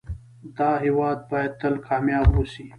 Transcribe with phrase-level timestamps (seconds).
[0.57, 2.65] دا هيواد بايد تل کامیاب اوسی